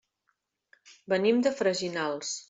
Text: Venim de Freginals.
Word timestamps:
Venim 1.13 1.43
de 1.47 1.51
Freginals. 1.59 2.33